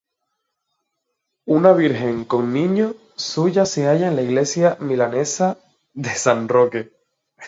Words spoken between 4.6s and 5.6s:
milanese